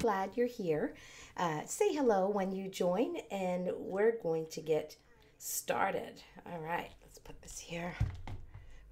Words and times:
glad 0.00 0.30
you're 0.34 0.46
here. 0.46 0.94
Uh, 1.36 1.60
say 1.66 1.92
hello 1.92 2.28
when 2.30 2.52
you 2.52 2.68
join, 2.68 3.16
and 3.30 3.70
we're 3.76 4.16
going 4.22 4.46
to 4.50 4.62
get 4.62 4.96
started. 5.38 6.22
All 6.50 6.58
right, 6.58 6.90
let's 7.02 7.18
put 7.18 7.40
this 7.42 7.58
here. 7.58 7.94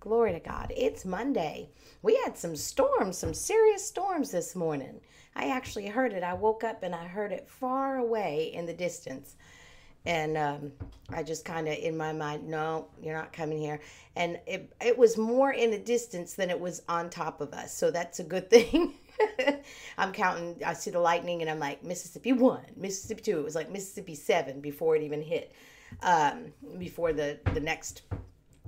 Glory 0.01 0.33
to 0.33 0.41
God. 0.41 0.71
It's 0.77 1.07
Monday. 1.07 1.71
We 2.03 2.21
had 2.25 2.37
some 2.37 2.55
storms, 2.55 3.17
some 3.17 3.33
serious 3.33 3.87
storms 3.87 4.31
this 4.31 4.55
morning. 4.55 5.01
I 5.35 5.49
actually 5.49 5.87
heard 5.87 6.13
it. 6.13 6.23
I 6.23 6.35
woke 6.35 6.63
up 6.63 6.83
and 6.83 6.95
I 6.95 7.07
heard 7.07 7.33
it 7.33 7.49
far 7.49 7.97
away 7.97 8.53
in 8.53 8.67
the 8.67 8.75
distance. 8.75 9.37
And 10.05 10.37
um, 10.37 10.73
I 11.11 11.23
just 11.23 11.45
kind 11.45 11.69
of, 11.69 11.75
in 11.75 11.97
my 11.97 12.13
mind, 12.13 12.47
no, 12.47 12.89
you're 13.03 13.17
not 13.17 13.33
coming 13.33 13.59
here. 13.59 13.81
And 14.15 14.39
it, 14.47 14.73
it 14.81 14.97
was 14.97 15.17
more 15.17 15.53
in 15.53 15.71
the 15.71 15.79
distance 15.79 16.35
than 16.35 16.51
it 16.51 16.61
was 16.61 16.83
on 16.87 17.09
top 17.09 17.41
of 17.41 17.55
us. 17.55 17.75
So 17.75 17.91
that's 17.91 18.21
a 18.21 18.25
good 18.25 18.51
thing. 18.51 18.95
I'm 19.99 20.13
counting, 20.13 20.63
I 20.65 20.73
see 20.73 20.91
the 20.91 21.01
lightning 21.01 21.41
and 21.41 21.51
I'm 21.51 21.59
like, 21.59 21.83
Mississippi 21.83 22.33
1, 22.33 22.61
Mississippi 22.77 23.23
2. 23.23 23.39
It 23.39 23.45
was 23.45 23.55
like 23.55 23.71
Mississippi 23.71 24.15
7 24.15 24.61
before 24.61 24.97
it 24.97 25.03
even 25.03 25.23
hit, 25.23 25.53
um, 26.03 26.53
before 26.79 27.13
the, 27.13 27.39
the 27.55 27.61
next 27.61 28.03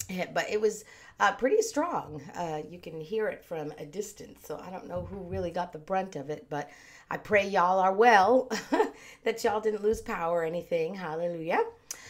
hit. 0.09 0.35
But 0.35 0.51
it 0.51 0.61
was 0.61 0.85
uh, 1.21 1.33
pretty 1.33 1.63
strong. 1.63 2.23
Uh, 2.35 2.63
you 2.69 2.79
can 2.79 3.01
hear 3.01 3.29
it 3.29 3.45
from 3.45 3.73
a 3.79 3.85
distance. 3.85 4.47
So 4.47 4.59
I 4.65 4.71
don't 4.71 4.89
know 4.89 5.05
who 5.05 5.19
really 5.19 5.51
got 5.51 5.73
the 5.73 5.79
brunt 5.79 6.17
of 6.17 6.31
it, 6.31 6.47
but 6.49 6.71
I 7.11 7.17
pray 7.17 7.47
y'all 7.49 7.79
are 7.79 7.93
well, 7.93 8.51
that 9.25 9.45
y'all 9.45 9.61
didn't 9.61 9.83
lose 9.83 10.01
power 10.01 10.39
or 10.39 10.45
anything. 10.45 10.95
Hallelujah. 10.95 11.65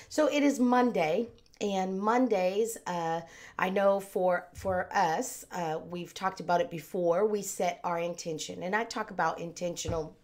So 0.08 0.28
it 0.28 0.42
is 0.42 0.60
Monday 0.60 1.28
and 1.60 1.98
mondays 1.98 2.78
uh, 2.86 3.20
i 3.58 3.68
know 3.68 4.00
for 4.00 4.46
for 4.54 4.88
us 4.92 5.44
uh, 5.52 5.78
we've 5.90 6.14
talked 6.14 6.40
about 6.40 6.60
it 6.60 6.70
before 6.70 7.26
we 7.26 7.42
set 7.42 7.80
our 7.84 7.98
intention. 7.98 8.62
And 8.62 8.74
i 8.74 8.84
talk 8.84 9.10
about 9.10 9.40
intentional 9.40 10.16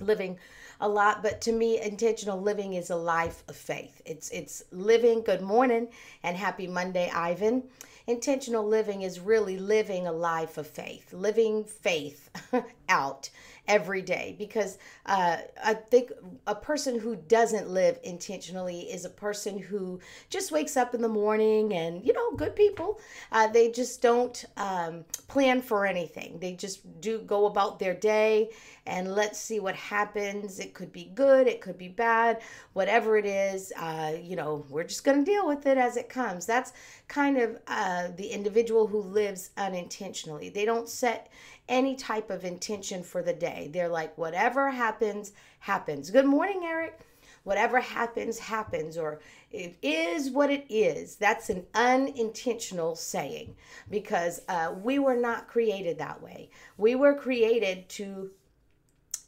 living 0.00 0.38
a 0.80 0.88
lot 0.88 1.22
but 1.22 1.40
to 1.42 1.52
me 1.52 1.80
intentional 1.80 2.40
living 2.40 2.74
is 2.74 2.90
a 2.90 2.96
life 2.96 3.44
of 3.48 3.56
faith. 3.56 4.02
It's 4.04 4.30
it's 4.30 4.64
living 4.72 5.22
good 5.22 5.40
morning 5.40 5.88
and 6.22 6.36
happy 6.36 6.66
monday 6.66 7.10
ivan. 7.14 7.64
Intentional 8.06 8.66
living 8.66 9.00
is 9.02 9.18
really 9.18 9.56
living 9.56 10.06
a 10.06 10.12
life 10.12 10.58
of 10.58 10.66
faith 10.66 11.12
living 11.12 11.64
faith 11.64 12.28
out 12.88 13.30
every 13.66 14.02
day 14.02 14.34
because 14.38 14.78
uh, 15.06 15.38
I 15.62 15.74
think 15.74 16.12
a 16.46 16.54
person 16.54 16.98
who 16.98 17.16
doesn't 17.16 17.68
live 17.68 17.98
intentionally 18.02 18.80
is 18.80 19.04
a 19.04 19.10
person 19.10 19.58
who 19.58 20.00
just 20.28 20.52
wakes 20.52 20.76
up 20.76 20.94
in 20.94 21.00
the 21.00 21.08
morning 21.08 21.72
and, 21.72 22.04
you 22.04 22.12
know, 22.12 22.32
good 22.32 22.54
people, 22.54 23.00
uh, 23.32 23.46
they 23.46 23.70
just 23.70 24.02
don't 24.02 24.44
um, 24.56 25.04
plan 25.28 25.62
for 25.62 25.86
anything. 25.86 26.38
They 26.40 26.52
just 26.52 27.00
do 27.00 27.18
go 27.20 27.46
about 27.46 27.78
their 27.78 27.94
day 27.94 28.50
and 28.86 29.14
let's 29.14 29.38
see 29.38 29.60
what 29.60 29.74
happens. 29.74 30.58
It 30.60 30.74
could 30.74 30.92
be 30.92 31.10
good, 31.14 31.46
it 31.46 31.60
could 31.60 31.78
be 31.78 31.88
bad, 31.88 32.42
whatever 32.74 33.16
it 33.16 33.26
is, 33.26 33.72
uh, 33.78 34.12
you 34.20 34.36
know, 34.36 34.66
we're 34.68 34.84
just 34.84 35.04
going 35.04 35.24
to 35.24 35.30
deal 35.30 35.46
with 35.46 35.66
it 35.66 35.78
as 35.78 35.96
it 35.96 36.08
comes. 36.08 36.44
That's 36.44 36.72
kind 37.08 37.38
of 37.38 37.58
uh, 37.66 38.08
the 38.16 38.26
individual 38.26 38.86
who 38.86 39.00
lives 39.00 39.50
unintentionally. 39.56 40.50
They 40.50 40.64
don't 40.64 40.88
set 40.88 41.30
any 41.68 41.96
type 41.96 42.30
of 42.30 42.44
intention 42.44 43.02
for 43.02 43.22
the 43.22 43.32
day. 43.32 43.70
They're 43.72 43.88
like, 43.88 44.16
whatever 44.18 44.70
happens, 44.70 45.32
happens. 45.60 46.10
Good 46.10 46.26
morning, 46.26 46.62
Eric. 46.64 47.00
Whatever 47.44 47.80
happens, 47.80 48.38
happens, 48.38 48.96
or 48.96 49.20
it 49.50 49.76
is 49.82 50.30
what 50.30 50.50
it 50.50 50.64
is. 50.70 51.16
That's 51.16 51.50
an 51.50 51.66
unintentional 51.74 52.96
saying 52.96 53.54
because 53.90 54.40
uh, 54.48 54.74
we 54.82 54.98
were 54.98 55.16
not 55.16 55.46
created 55.46 55.98
that 55.98 56.22
way. 56.22 56.48
We 56.78 56.94
were 56.94 57.14
created 57.14 57.88
to 57.90 58.30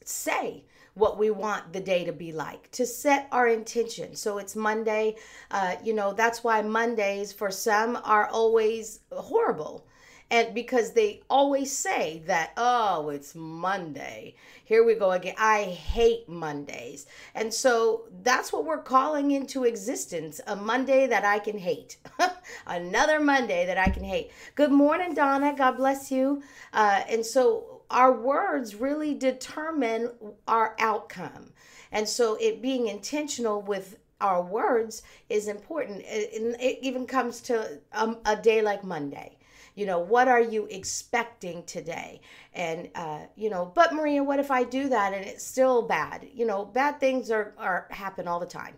say, 0.02 0.64
what 0.94 1.18
we 1.18 1.28
want 1.28 1.74
the 1.74 1.80
day 1.80 2.04
to 2.04 2.12
be 2.12 2.32
like, 2.32 2.70
to 2.70 2.86
set 2.86 3.28
our 3.30 3.48
intention. 3.48 4.16
So 4.16 4.38
it's 4.38 4.56
Monday. 4.56 5.16
Uh, 5.50 5.76
you 5.84 5.92
know, 5.92 6.14
that's 6.14 6.42
why 6.42 6.62
Mondays 6.62 7.34
for 7.34 7.50
some 7.50 7.98
are 8.02 8.28
always 8.28 9.00
horrible 9.12 9.85
and 10.30 10.54
because 10.54 10.92
they 10.92 11.22
always 11.30 11.70
say 11.70 12.22
that 12.26 12.52
oh 12.56 13.10
it's 13.10 13.34
monday. 13.34 14.34
Here 14.64 14.84
we 14.84 14.94
go 14.94 15.12
again. 15.12 15.36
I 15.38 15.62
hate 15.62 16.28
mondays. 16.28 17.06
And 17.36 17.54
so 17.54 18.08
that's 18.22 18.52
what 18.52 18.64
we're 18.64 18.82
calling 18.82 19.30
into 19.30 19.64
existence 19.64 20.40
a 20.46 20.56
monday 20.56 21.06
that 21.06 21.24
i 21.24 21.38
can 21.38 21.58
hate. 21.58 21.98
Another 22.66 23.20
monday 23.20 23.66
that 23.66 23.78
i 23.78 23.88
can 23.88 24.02
hate. 24.02 24.32
Good 24.54 24.72
morning 24.72 25.14
donna. 25.14 25.54
God 25.56 25.76
bless 25.76 26.10
you. 26.10 26.42
Uh, 26.72 27.02
and 27.08 27.24
so 27.24 27.82
our 27.90 28.12
words 28.12 28.74
really 28.74 29.14
determine 29.14 30.10
our 30.48 30.74
outcome. 30.80 31.52
And 31.92 32.08
so 32.08 32.36
it 32.40 32.60
being 32.60 32.88
intentional 32.88 33.62
with 33.62 33.98
our 34.20 34.42
words 34.42 35.02
is 35.28 35.46
important. 35.46 35.98
And 35.98 36.56
it 36.60 36.78
even 36.82 37.06
comes 37.06 37.40
to 37.42 37.78
um, 37.92 38.18
a 38.26 38.34
day 38.34 38.60
like 38.62 38.82
monday 38.82 39.35
you 39.76 39.86
know 39.86 40.00
what 40.00 40.26
are 40.26 40.40
you 40.40 40.66
expecting 40.70 41.62
today? 41.64 42.20
And 42.54 42.90
uh, 42.96 43.20
you 43.36 43.50
know 43.50 43.70
but 43.74 43.94
maria 43.94 44.24
what 44.24 44.40
if 44.40 44.50
i 44.50 44.64
do 44.64 44.88
that 44.88 45.12
and 45.14 45.24
it's 45.24 45.46
still 45.46 45.82
bad? 45.82 46.26
You 46.34 46.46
know 46.46 46.64
bad 46.64 46.98
things 46.98 47.30
are, 47.30 47.54
are 47.58 47.86
happen 47.90 48.26
all 48.26 48.40
the 48.40 48.46
time. 48.46 48.74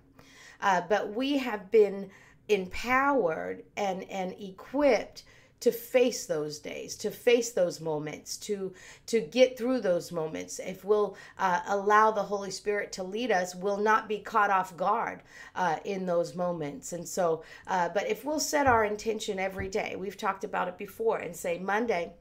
Uh, 0.60 0.82
but 0.88 1.14
we 1.14 1.38
have 1.38 1.70
been 1.70 2.10
empowered 2.48 3.62
and 3.76 4.04
and 4.10 4.34
equipped 4.40 5.22
to 5.60 5.72
face 5.72 6.26
those 6.26 6.58
days 6.58 6.96
to 6.96 7.10
face 7.10 7.50
those 7.50 7.80
moments 7.80 8.36
to 8.36 8.72
to 9.06 9.20
get 9.20 9.58
through 9.58 9.80
those 9.80 10.12
moments. 10.12 10.58
If 10.58 10.84
we'll 10.84 11.16
uh, 11.38 11.60
allow 11.66 12.10
the 12.10 12.22
holy 12.22 12.50
spirit 12.50 12.92
to 12.92 13.02
lead 13.02 13.30
us 13.30 13.54
we'll 13.54 13.76
not 13.76 14.08
be 14.08 14.18
caught 14.18 14.50
off 14.50 14.76
guard 14.76 15.22
uh, 15.54 15.76
in 15.84 16.06
those 16.06 16.34
moments. 16.34 16.92
And 16.92 17.06
so 17.08 17.42
uh, 17.66 17.88
but 17.88 18.08
if 18.08 18.24
we'll 18.24 18.40
set 18.40 18.66
our 18.66 18.84
intention 18.84 19.38
every 19.38 19.68
day 19.68 19.96
we've 19.96 20.16
talked 20.16 20.44
about 20.44 20.68
it 20.68 20.78
before 20.78 21.18
and 21.18 21.34
say 21.34 21.58
monday 21.58 22.12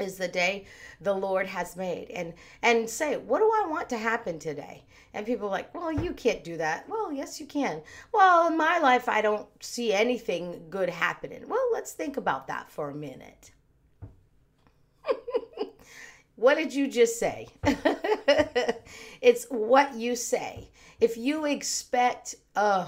is 0.00 0.16
the 0.16 0.28
day 0.28 0.64
the 1.00 1.12
lord 1.12 1.46
has 1.46 1.76
made 1.76 2.10
and 2.10 2.32
and 2.62 2.88
say 2.88 3.16
what 3.16 3.38
do 3.40 3.44
i 3.44 3.66
want 3.68 3.88
to 3.88 3.98
happen 3.98 4.38
today? 4.38 4.84
And 5.14 5.24
people 5.26 5.48
are 5.48 5.50
like 5.50 5.74
well 5.74 5.90
you 5.90 6.12
can't 6.12 6.44
do 6.44 6.56
that. 6.58 6.88
Well 6.88 7.12
yes 7.12 7.40
you 7.40 7.46
can. 7.46 7.82
Well 8.12 8.48
in 8.48 8.56
my 8.56 8.78
life 8.78 9.08
i 9.08 9.20
don't 9.20 9.48
see 9.60 9.92
anything 9.92 10.66
good 10.70 10.90
happening. 10.90 11.48
Well 11.48 11.68
let's 11.72 11.92
think 11.92 12.16
about 12.16 12.46
that 12.48 12.70
for 12.70 12.90
a 12.90 12.94
minute. 12.94 13.52
What 16.36 16.56
did 16.56 16.72
you 16.72 16.86
just 16.86 17.18
say? 17.18 17.48
It's 19.20 19.46
what 19.46 19.94
you 19.94 20.14
say. 20.14 20.68
If 21.00 21.16
you 21.16 21.44
expect 21.46 22.36
uh, 22.54 22.86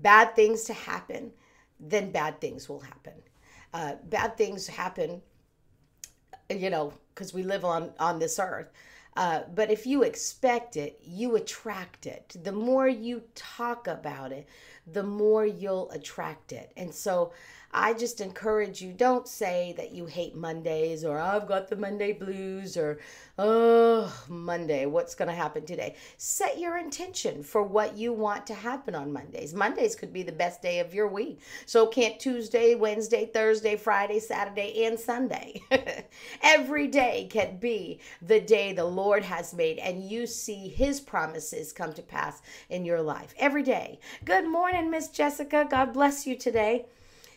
bad 0.00 0.34
things 0.34 0.64
to 0.64 0.72
happen 0.72 1.32
then 1.80 2.10
bad 2.10 2.40
things 2.40 2.68
will 2.68 2.80
happen. 2.80 3.14
Uh, 3.72 3.94
bad 4.08 4.36
things 4.36 4.66
happen 4.66 5.22
you 6.50 6.70
know, 6.70 6.92
because 7.14 7.34
we 7.34 7.42
live 7.42 7.64
on 7.64 7.92
on 7.98 8.18
this 8.18 8.38
earth. 8.38 8.70
Uh, 9.16 9.42
but 9.54 9.68
if 9.70 9.84
you 9.84 10.04
expect 10.04 10.76
it, 10.76 11.00
you 11.02 11.34
attract 11.34 12.06
it. 12.06 12.36
The 12.44 12.52
more 12.52 12.86
you 12.86 13.22
talk 13.34 13.88
about 13.88 14.30
it, 14.30 14.46
the 14.86 15.02
more 15.02 15.44
you'll 15.44 15.90
attract 15.90 16.52
it. 16.52 16.72
And 16.76 16.94
so 16.94 17.32
I 17.70 17.92
just 17.92 18.22
encourage 18.22 18.80
you 18.80 18.92
don't 18.92 19.28
say 19.28 19.74
that 19.76 19.92
you 19.92 20.06
hate 20.06 20.34
Mondays 20.34 21.04
or 21.04 21.18
I've 21.18 21.46
got 21.46 21.68
the 21.68 21.76
Monday 21.76 22.12
blues 22.12 22.78
or 22.78 22.98
oh, 23.38 24.12
Monday, 24.26 24.86
what's 24.86 25.14
going 25.14 25.28
to 25.28 25.34
happen 25.34 25.66
today? 25.66 25.94
Set 26.16 26.58
your 26.58 26.78
intention 26.78 27.42
for 27.42 27.62
what 27.62 27.96
you 27.96 28.12
want 28.12 28.46
to 28.46 28.54
happen 28.54 28.94
on 28.94 29.12
Mondays. 29.12 29.52
Mondays 29.52 29.94
could 29.94 30.12
be 30.12 30.22
the 30.22 30.32
best 30.32 30.62
day 30.62 30.80
of 30.80 30.94
your 30.94 31.08
week. 31.08 31.40
So 31.66 31.86
can't 31.86 32.18
Tuesday, 32.18 32.74
Wednesday, 32.74 33.26
Thursday, 33.26 33.76
Friday, 33.76 34.18
Saturday, 34.18 34.86
and 34.86 34.98
Sunday. 34.98 35.60
Every 36.42 36.86
day 36.88 37.28
can 37.30 37.58
be 37.58 38.00
the 38.22 38.40
day 38.40 38.72
the 38.72 38.84
Lord 38.84 39.24
has 39.24 39.52
made 39.52 39.78
and 39.78 40.02
you 40.02 40.26
see 40.26 40.68
his 40.68 41.00
promises 41.00 41.72
come 41.72 41.92
to 41.92 42.02
pass 42.02 42.40
in 42.70 42.86
your 42.86 43.02
life. 43.02 43.34
Every 43.38 43.62
day. 43.62 44.00
Good 44.24 44.48
morning, 44.48 44.90
Miss 44.90 45.08
Jessica. 45.08 45.66
God 45.68 45.92
bless 45.92 46.26
you 46.26 46.34
today. 46.34 46.86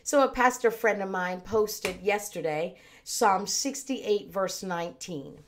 So, 0.02 0.22
a 0.22 0.28
pastor 0.28 0.70
friend 0.70 1.02
of 1.02 1.10
mine 1.10 1.40
posted 1.40 2.00
yesterday 2.00 2.76
Psalm 3.04 3.46
68, 3.46 4.30
verse 4.30 4.62
19. 4.62 5.38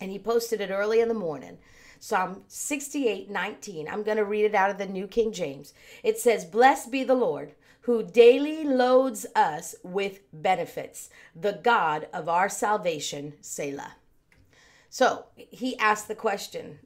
And 0.00 0.10
he 0.10 0.18
posted 0.18 0.60
it 0.60 0.70
early 0.70 1.00
in 1.00 1.08
the 1.08 1.14
morning. 1.14 1.58
Psalm 1.98 2.42
68, 2.48 3.30
19. 3.30 3.88
I'm 3.88 4.02
going 4.02 4.16
to 4.16 4.24
read 4.24 4.46
it 4.46 4.54
out 4.54 4.70
of 4.70 4.78
the 4.78 4.86
New 4.86 5.06
King 5.06 5.32
James. 5.32 5.74
It 6.02 6.18
says, 6.18 6.44
Blessed 6.44 6.90
be 6.90 7.04
the 7.04 7.14
Lord 7.14 7.54
who 7.82 8.02
daily 8.02 8.64
loads 8.64 9.26
us 9.34 9.74
with 9.82 10.20
benefits, 10.32 11.08
the 11.34 11.60
God 11.62 12.08
of 12.12 12.28
our 12.28 12.48
salvation, 12.48 13.34
Selah. 13.40 13.96
So 14.88 15.26
he 15.36 15.78
asked 15.78 16.08
the 16.08 16.14
question 16.14 16.78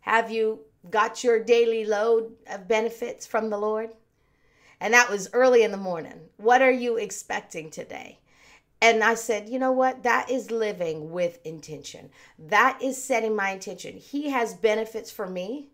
Have 0.00 0.30
you 0.30 0.60
got 0.90 1.24
your 1.24 1.42
daily 1.42 1.84
load 1.84 2.32
of 2.46 2.68
benefits 2.68 3.26
from 3.26 3.50
the 3.50 3.58
Lord? 3.58 3.90
And 4.80 4.94
that 4.94 5.10
was 5.10 5.28
early 5.32 5.62
in 5.62 5.70
the 5.70 5.76
morning. 5.76 6.20
What 6.36 6.62
are 6.62 6.70
you 6.70 6.96
expecting 6.96 7.70
today? 7.70 8.18
And 8.80 9.02
I 9.02 9.14
said, 9.14 9.48
you 9.48 9.58
know 9.58 9.72
what? 9.72 10.02
That 10.02 10.30
is 10.30 10.50
living 10.50 11.10
with 11.10 11.38
intention. 11.44 12.10
That 12.38 12.82
is 12.82 13.02
setting 13.02 13.34
my 13.34 13.50
intention. 13.50 13.96
He 13.96 14.30
has 14.30 14.54
benefits 14.54 15.10
for 15.10 15.26
me 15.26 15.68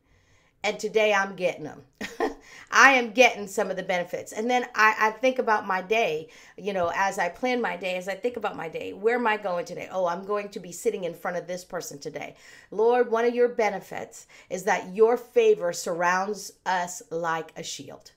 and 0.62 0.78
today 0.78 1.14
I'm 1.14 1.36
getting 1.36 1.64
them. 1.64 1.82
I 2.70 2.92
am 2.92 3.12
getting 3.12 3.46
some 3.46 3.70
of 3.70 3.76
the 3.76 3.82
benefits. 3.82 4.32
And 4.32 4.50
then 4.50 4.66
I, 4.74 4.94
I, 4.98 5.10
think 5.10 5.38
about 5.38 5.66
my 5.66 5.80
day, 5.80 6.28
you 6.58 6.72
know, 6.72 6.92
as 6.94 7.18
I 7.18 7.30
plan 7.30 7.62
my 7.62 7.76
day, 7.76 7.96
as 7.96 8.08
I 8.08 8.14
think 8.14 8.36
about 8.36 8.56
my 8.56 8.68
day, 8.68 8.92
where 8.92 9.16
am 9.16 9.26
I 9.26 9.38
going 9.38 9.64
today? 9.64 9.88
Oh, 9.90 10.06
I'm 10.06 10.24
going 10.24 10.50
to 10.50 10.60
be 10.60 10.70
sitting 10.70 11.04
in 11.04 11.14
front 11.14 11.38
of 11.38 11.46
this 11.46 11.64
person 11.64 11.98
today. 11.98 12.36
Lord, 12.70 13.10
one 13.10 13.24
of 13.24 13.34
your 13.34 13.48
benefits 13.48 14.26
is 14.50 14.64
that 14.64 14.94
your 14.94 15.16
favor 15.16 15.72
surrounds 15.72 16.52
us 16.66 17.02
like 17.10 17.52
a 17.56 17.62
shield. 17.62 18.12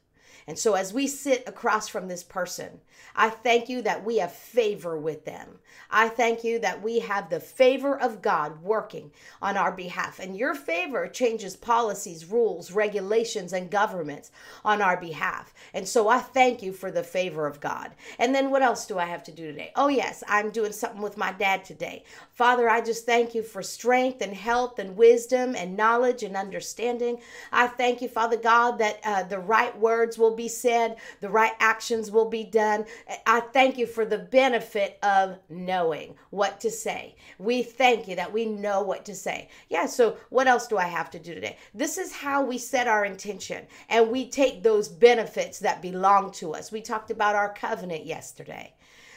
And 0.47 0.57
so 0.57 0.73
as 0.73 0.93
we 0.93 1.07
sit 1.07 1.43
across 1.47 1.87
from 1.87 2.07
this 2.07 2.23
person, 2.23 2.81
I 3.15 3.29
thank 3.29 3.69
you 3.69 3.81
that 3.83 4.03
we 4.03 4.17
have 4.17 4.31
favor 4.31 4.97
with 4.97 5.25
them. 5.25 5.59
I 5.89 6.09
thank 6.09 6.43
you 6.43 6.59
that 6.59 6.81
we 6.81 6.99
have 6.99 7.29
the 7.29 7.39
favor 7.39 7.99
of 7.99 8.21
God 8.21 8.61
working 8.61 9.11
on 9.41 9.57
our 9.57 9.71
behalf. 9.71 10.19
And 10.19 10.35
your 10.35 10.55
favor 10.55 11.07
changes 11.07 11.55
policies, 11.55 12.25
rules, 12.25 12.71
regulations, 12.71 13.53
and 13.53 13.69
governments 13.69 14.31
on 14.65 14.81
our 14.81 14.97
behalf. 14.99 15.53
And 15.73 15.87
so 15.87 16.09
I 16.09 16.19
thank 16.19 16.63
you 16.63 16.73
for 16.73 16.91
the 16.91 17.03
favor 17.03 17.45
of 17.45 17.59
God. 17.59 17.91
And 18.17 18.33
then 18.33 18.49
what 18.49 18.63
else 18.63 18.87
do 18.87 18.97
I 18.97 19.05
have 19.05 19.23
to 19.23 19.31
do 19.31 19.47
today? 19.47 19.71
Oh, 19.75 19.87
yes, 19.87 20.23
I'm 20.27 20.49
doing 20.49 20.71
something 20.71 21.01
with 21.01 21.17
my 21.17 21.31
dad 21.31 21.63
today. 21.63 22.03
Father, 22.31 22.69
I 22.69 22.81
just 22.81 23.05
thank 23.05 23.35
you 23.35 23.43
for 23.43 23.61
strength 23.61 24.21
and 24.21 24.33
health 24.33 24.79
and 24.79 24.97
wisdom 24.97 25.55
and 25.55 25.77
knowledge 25.77 26.23
and 26.23 26.35
understanding. 26.35 27.19
I 27.51 27.67
thank 27.67 28.01
you, 28.01 28.07
Father 28.07 28.37
God, 28.37 28.79
that 28.79 28.99
uh, 29.03 29.23
the 29.23 29.39
right 29.39 29.77
words 29.77 30.17
will 30.17 30.32
be 30.33 30.47
said, 30.47 30.97
the 31.21 31.29
right 31.29 31.53
actions 31.59 32.11
will 32.11 32.29
be 32.29 32.43
done. 32.43 32.85
I 33.25 33.39
thank 33.39 33.77
you 33.77 33.85
for 33.85 34.05
the 34.05 34.17
benefit 34.17 34.97
of 35.03 35.37
knowing 35.49 36.15
what 36.29 36.59
to 36.61 36.71
say. 36.71 37.15
We 37.39 37.63
thank 37.63 38.07
you 38.07 38.15
that 38.15 38.33
we 38.33 38.45
know 38.45 38.81
what 38.81 39.05
to 39.05 39.15
say. 39.15 39.49
Yeah, 39.69 39.85
so 39.85 40.17
what 40.29 40.47
else 40.47 40.67
do 40.67 40.77
I 40.77 40.87
have 40.87 41.09
to 41.11 41.19
do 41.19 41.33
today? 41.33 41.57
This 41.73 41.97
is 41.97 42.11
how 42.11 42.43
we 42.43 42.57
set 42.57 42.87
our 42.87 43.05
intention 43.05 43.65
and 43.89 44.09
we 44.09 44.29
take 44.29 44.63
those 44.63 44.87
benefits 44.87 45.59
that 45.59 45.81
belong 45.81 46.31
to 46.33 46.53
us. 46.53 46.71
We 46.71 46.81
talked 46.81 47.11
about 47.11 47.35
our 47.35 47.53
covenant 47.53 48.05
yesterday. 48.05 48.73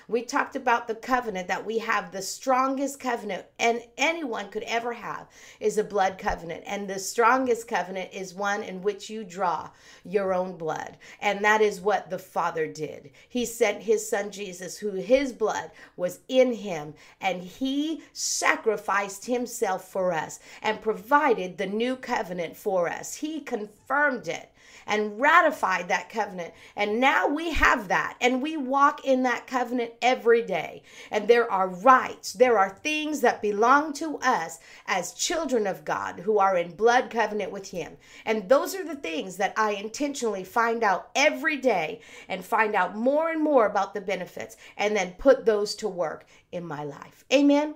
We 0.08 0.22
talked 0.22 0.54
about 0.54 0.86
the 0.86 0.94
covenant 0.94 1.48
that 1.48 1.66
we 1.66 1.78
have 1.78 2.12
the 2.12 2.22
strongest 2.22 3.00
covenant 3.00 3.46
and 3.58 3.82
anyone 3.98 4.50
could 4.50 4.62
ever 4.62 4.92
have 4.92 5.26
is 5.58 5.78
a 5.78 5.84
blood 5.84 6.16
covenant. 6.16 6.62
And 6.66 6.88
the 6.88 7.00
strongest 7.00 7.66
covenant 7.66 8.10
is 8.12 8.34
one 8.34 8.62
in 8.62 8.82
which 8.82 9.10
you 9.10 9.24
draw 9.24 9.70
your 10.04 10.32
own 10.32 10.56
blood. 10.56 10.96
And 11.20 11.44
that 11.44 11.60
is 11.60 11.80
what 11.80 12.08
the 12.08 12.18
Father 12.18 12.68
did. 12.68 13.10
He 13.28 13.44
sent 13.44 13.82
his 13.82 14.08
son 14.08 14.30
Jesus, 14.30 14.78
who 14.78 14.92
his 14.92 15.32
blood 15.32 15.72
was 15.96 16.20
in 16.28 16.52
him, 16.52 16.94
and 17.20 17.42
he 17.42 18.02
sacrificed 18.12 19.26
himself 19.26 19.88
for 19.88 20.12
us 20.12 20.38
and 20.62 20.80
provided 20.80 21.58
the 21.58 21.66
new 21.66 21.96
covenant 21.96 22.56
for 22.56 22.88
us. 22.88 23.14
He 23.14 23.40
confirmed 23.40 24.28
it 24.28 24.52
and 24.86 25.20
ratified 25.20 25.88
that 25.88 26.08
covenant. 26.08 26.54
And 26.76 27.00
now 27.00 27.26
we 27.26 27.52
have 27.52 27.88
that 27.88 28.16
and 28.20 28.40
we 28.40 28.56
walk 28.56 29.04
in 29.04 29.22
that 29.24 29.46
covenant 29.46 29.92
every 30.00 30.42
day. 30.42 30.82
And 31.10 31.28
there 31.28 31.50
are 31.50 31.68
rights, 31.68 32.32
there 32.32 32.58
are 32.58 32.70
things 32.70 33.20
that 33.20 33.42
belong 33.42 33.92
to 33.94 34.18
us 34.18 34.58
as 34.86 35.12
children 35.12 35.66
of 35.66 35.84
God 35.84 36.20
who 36.20 36.38
are 36.38 36.56
in 36.56 36.76
blood 36.76 37.10
covenant 37.10 37.50
with 37.52 37.70
Him. 37.70 37.96
And 38.24 38.48
those 38.48 38.74
are 38.74 38.84
the 38.84 38.96
things 38.96 39.36
that 39.36 39.54
I 39.56 39.72
intentionally 39.72 40.44
find 40.44 40.82
out 40.82 41.10
every 41.14 41.56
day 41.56 42.00
and 42.28 42.44
find 42.44 42.74
out 42.74 42.96
more 42.96 43.30
and 43.30 43.42
more 43.42 43.66
about 43.66 43.94
the 43.94 44.00
benefits 44.00 44.56
and 44.76 44.96
then 44.96 45.12
put 45.18 45.44
those 45.44 45.74
to 45.76 45.88
work 45.88 46.26
in 46.52 46.66
my 46.66 46.84
life. 46.84 47.24
Amen. 47.32 47.74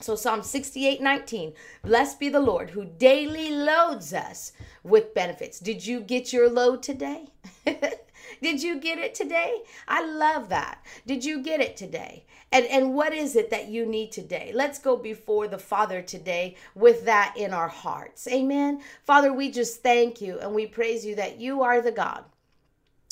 So 0.00 0.14
Psalm 0.14 0.44
68, 0.44 1.00
19, 1.02 1.54
blessed 1.82 2.20
be 2.20 2.28
the 2.28 2.38
Lord 2.38 2.70
who 2.70 2.84
daily 2.84 3.50
loads 3.50 4.14
us 4.14 4.52
with 4.84 5.12
benefits. 5.12 5.58
Did 5.58 5.84
you 5.84 6.00
get 6.00 6.32
your 6.32 6.48
load 6.48 6.84
today? 6.84 7.26
Did 8.42 8.62
you 8.62 8.78
get 8.78 8.98
it 8.98 9.16
today? 9.16 9.62
I 9.88 10.06
love 10.06 10.50
that. 10.50 10.84
Did 11.04 11.24
you 11.24 11.42
get 11.42 11.60
it 11.60 11.76
today? 11.76 12.24
And 12.52 12.64
and 12.66 12.94
what 12.94 13.12
is 13.12 13.34
it 13.34 13.50
that 13.50 13.68
you 13.68 13.86
need 13.86 14.12
today? 14.12 14.52
Let's 14.54 14.78
go 14.78 14.96
before 14.96 15.48
the 15.48 15.58
Father 15.58 16.00
today 16.00 16.54
with 16.76 17.04
that 17.06 17.34
in 17.36 17.52
our 17.52 17.68
hearts. 17.68 18.28
Amen. 18.28 18.80
Father, 19.04 19.32
we 19.32 19.50
just 19.50 19.82
thank 19.82 20.20
you 20.20 20.38
and 20.38 20.54
we 20.54 20.66
praise 20.66 21.04
you 21.04 21.16
that 21.16 21.40
you 21.40 21.62
are 21.62 21.80
the 21.80 21.92
God 21.92 22.24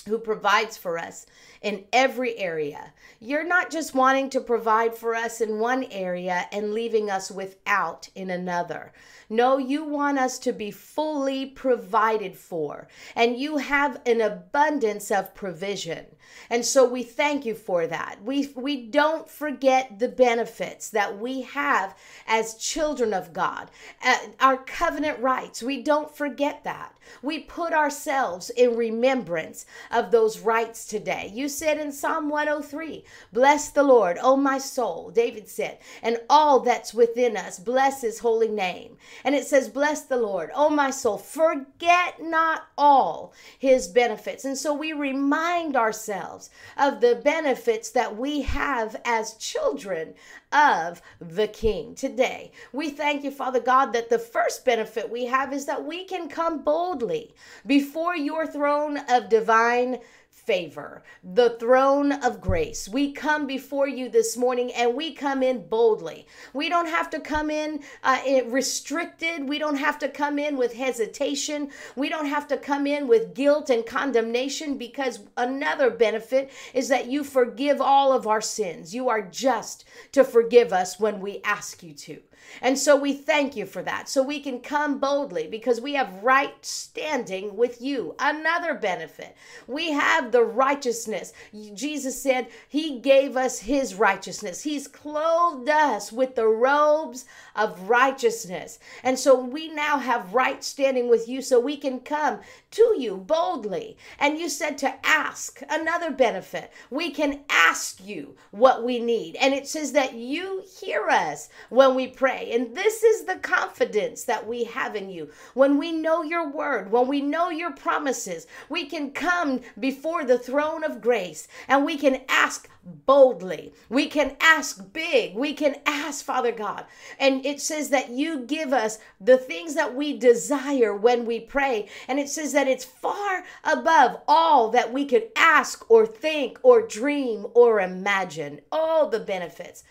who 0.07 0.19
provides 0.19 0.77
for 0.77 0.99
us 0.99 1.27
in 1.63 1.85
every 1.93 2.37
area. 2.39 2.93
You're 3.21 3.47
not 3.47 3.71
just 3.71 3.95
wanting 3.95 4.31
to 4.31 4.41
provide 4.41 4.95
for 4.95 5.15
us 5.15 5.41
in 5.41 5.59
one 5.59 5.85
area 5.85 6.47
and 6.53 6.73
leaving 6.73 7.11
us 7.11 7.31
without 7.31 8.09
in 8.15 8.31
another. 8.31 8.93
No, 9.29 9.59
you 9.59 9.85
want 9.85 10.19
us 10.19 10.39
to 10.41 10.53
be 10.53 10.71
fully 10.71 11.47
provided 11.47 12.37
for, 12.37 12.87
and 13.17 13.37
you 13.37 13.57
have 13.57 14.01
an 14.07 14.21
abundance 14.21 15.11
of 15.11 15.35
provision. 15.35 16.07
And 16.49 16.65
so 16.65 16.85
we 16.85 17.03
thank 17.03 17.45
you 17.45 17.55
for 17.55 17.87
that. 17.89 18.23
We 18.23 18.53
we 18.55 18.87
don't 18.87 19.29
forget 19.29 19.99
the 19.99 20.09
benefits 20.09 20.91
that 20.91 21.19
we 21.19 21.43
have 21.43 21.97
as 22.27 22.55
children 22.55 23.13
of 23.13 23.33
God. 23.33 23.71
Uh, 24.05 24.17
our 24.39 24.59
covenant 24.59 25.19
rights, 25.19 25.63
we 25.63 25.83
don't 25.83 26.15
forget 26.15 26.63
that. 26.65 26.97
We 27.23 27.41
put 27.41 27.73
ourselves 27.73 28.51
in 28.51 28.77
remembrance 28.77 29.67
of 29.97 30.11
those 30.11 30.41
rights 30.41 30.85
today. 30.85 31.31
You 31.33 31.49
said 31.49 31.79
in 31.79 31.91
Psalm 31.91 32.29
103, 32.29 33.03
Bless 33.33 33.71
the 33.71 33.83
Lord, 33.83 34.19
O 34.21 34.37
my 34.37 34.59
soul, 34.59 35.11
David 35.11 35.49
said, 35.49 35.79
and 36.03 36.19
all 36.29 36.61
that's 36.61 36.93
within 36.93 37.35
us, 37.35 37.59
bless 37.59 38.03
his 38.03 38.19
holy 38.19 38.49
name. 38.49 38.99
And 39.25 39.35
it 39.35 39.47
says, 39.47 39.71
Bless 39.71 40.03
the 40.03 40.19
Lord, 40.19 40.51
O 40.55 40.69
my 40.69 40.91
soul, 40.91 41.17
forget 41.17 42.21
not 42.21 42.67
all 42.77 43.33
his 43.59 43.89
benefits. 43.89 44.45
And 44.45 44.59
so 44.59 44.75
we 44.75 44.93
remind 44.93 45.77
ourselves 45.77 46.51
of 46.77 47.01
the 47.01 47.15
benefits 47.15 47.91
that 47.91 48.17
we 48.17 48.43
have 48.43 49.01
as 49.07 49.35
children 49.35 50.13
of 50.57 51.03
the 51.21 51.47
King 51.47 51.95
today. 51.95 52.51
We 52.73 52.89
thank 52.89 53.23
you, 53.23 53.31
Father 53.31 53.61
God, 53.61 53.93
that 53.93 54.09
the 54.09 54.19
first 54.19 54.65
benefit 54.65 55.11
we 55.11 55.27
have 55.27 55.53
is 55.53 55.67
that 55.67 55.85
we 55.85 56.05
can 56.05 56.29
come 56.29 56.63
boldly 56.65 57.35
before 57.67 58.17
your 58.17 58.47
throne 58.47 58.99
of 59.11 59.29
divine 59.29 59.99
favor, 60.37 61.03
the 61.25 61.51
throne 61.59 62.13
of 62.13 62.41
grace. 62.41 62.89
We 62.89 63.13
come 63.13 63.47
before 63.47 63.89
you 63.89 64.09
this 64.09 64.37
morning 64.37 64.71
and 64.75 64.95
we 64.95 65.13
come 65.13 65.43
in 65.43 65.67
boldly. 65.67 66.27
We 66.53 66.69
don't 66.69 66.87
have 66.87 67.11
to 67.11 67.21
come 67.21 67.51
in 67.51 67.83
uh, 68.05 68.21
restricted. 68.47 69.49
We 69.49 69.59
don't 69.59 69.77
have 69.77 69.99
to 70.01 70.09
come 70.09 70.39
in 70.39 70.57
with 70.57 70.75
hesitation. 70.75 71.71
We 71.97 72.09
don't 72.09 72.27
have 72.27 72.47
to 72.49 72.59
come 72.59 72.87
in 72.87 73.09
with 73.09 73.35
guilt 73.35 73.71
and 73.71 73.85
condemnation 73.85 74.79
because 74.79 75.21
another 75.37 75.91
benefit 75.91 76.53
is 76.75 76.89
that 76.89 77.07
you 77.07 77.25
forgive 77.25 77.81
all 77.81 78.13
of 78.13 78.27
our 78.27 78.43
sins. 78.43 78.95
You 78.95 79.09
are 79.09 79.23
just 79.23 79.85
to 80.13 80.23
forgive 80.23 80.73
us 80.73 81.01
when 81.01 81.19
we 81.19 81.41
ask 81.43 81.83
you 81.83 81.93
to. 81.95 82.21
And 82.63 82.79
so 82.79 82.97
we 82.97 83.13
thank 83.13 83.57
you 83.57 83.67
for 83.67 83.83
that. 83.83 84.09
So 84.09 84.23
we 84.23 84.41
can 84.41 84.61
come 84.61 84.99
boldly 84.99 85.47
because 85.47 85.81
we 85.81 85.95
have 85.95 86.23
right 86.23 86.55
standing 86.65 87.57
with 87.57 87.81
you. 87.81 88.15
Another 88.19 88.75
benefit. 88.75 89.37
We 89.67 89.93
have 89.93 90.33
the 90.33 90.43
righteousness. 90.43 91.33
Jesus 91.75 92.21
said 92.23 92.49
he 92.69 92.99
gave 92.99 93.37
us 93.37 93.61
his 93.61 93.95
righteousness. 93.95 94.63
He's 94.63 94.89
clothed 94.89 95.69
us 95.69 96.13
with 96.13 96.35
the 96.35 96.47
robes 96.47 97.25
of 97.55 97.89
righteousness. 97.89 98.79
And 99.03 99.19
so 99.19 99.39
we 99.39 99.69
now 99.69 99.99
have 99.99 100.35
right 100.35 100.63
standing 100.63 101.09
with 101.09 101.29
you 101.29 101.43
so 101.43 101.59
we 101.59 101.77
can 101.77 102.01
come 102.01 102.41
to 102.73 102.95
you 102.99 103.17
boldly. 103.17 103.97
And 104.19 104.39
you 104.39 104.49
said 104.49 104.79
to 104.79 104.95
ask 105.07 105.63
another 105.69 106.11
benefit. 106.11 106.73
We 106.91 107.11
can 107.11 107.41
ask 107.49 108.05
you 108.05 108.37
what 108.51 108.85
we 108.85 108.99
need. 108.99 109.37
And 109.37 109.55
it 109.55 109.67
says 109.67 109.93
that 109.93 110.15
you 110.15 110.63
hear 110.81 111.09
us 111.09 111.49
when 111.71 111.95
we 111.95 112.09
pray. 112.09 112.36
And 112.45 112.75
this 112.77 113.03
is 113.03 113.25
the 113.25 113.37
confidence 113.37 114.25
that 114.25 114.47
we 114.47 114.65
have 114.65 114.97
in 114.97 115.11
you. 115.11 115.31
When 115.55 115.79
we 115.79 115.93
know 115.93 116.23
your 116.23 116.49
word, 116.49 116.91
when 116.91 117.07
we 117.07 117.21
know 117.21 117.51
your 117.51 117.73
promises, 117.73 118.47
we 118.69 118.87
can 118.87 119.11
come 119.11 119.61
before 119.79 120.25
the 120.25 120.39
throne 120.39 120.85
of 120.85 121.01
grace 121.01 121.49
and 121.69 121.85
we 121.85 121.97
can 121.97 122.23
ask 122.29 122.69
boldly. 122.85 123.73
We 123.89 124.07
can 124.07 124.37
ask 124.41 124.93
big. 124.93 125.35
We 125.35 125.55
can 125.55 125.77
ask, 125.87 126.25
Father 126.25 126.53
God. 126.53 126.87
And 127.19 127.45
it 127.45 127.61
says 127.61 127.91
that 127.91 128.11
you 128.11 128.41
give 128.41 128.73
us 128.73 128.99
the 129.21 129.37
things 129.37 129.75
that 129.75 129.95
we 129.95 130.17
desire 130.17 130.95
when 130.95 131.27
we 131.27 131.41
pray. 131.41 131.89
And 132.07 132.19
it 132.19 132.29
says 132.29 132.53
that 132.53 132.69
it's 132.69 132.85
far 132.85 133.45
above 133.65 134.21
all 134.29 134.71
that 134.71 134.93
we 134.93 135.05
could 135.05 135.29
ask 135.37 135.89
or 135.91 136.07
think 136.07 136.59
or 136.63 136.87
dream 136.87 137.47
or 137.55 137.81
imagine. 137.81 138.61
All 138.71 139.09
the 139.09 139.21
benefits 139.21 139.83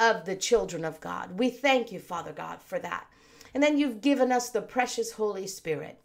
of 0.00 0.24
the 0.24 0.36
children 0.36 0.84
of 0.84 1.00
God. 1.00 1.38
We 1.38 1.50
thank 1.50 1.92
you, 1.92 1.98
Father 1.98 2.32
God, 2.32 2.62
for 2.62 2.78
that. 2.78 3.06
And 3.52 3.62
then 3.62 3.78
you've 3.78 4.00
given 4.00 4.32
us 4.32 4.50
the 4.50 4.62
precious 4.62 5.12
Holy 5.12 5.46
Spirit. 5.46 6.00